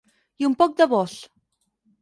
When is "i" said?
0.43-0.47